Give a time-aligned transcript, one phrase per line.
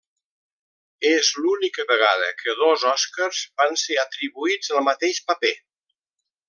[1.09, 5.57] És l'única vegada que dos Oscars van ser atribuïts al mateix paper.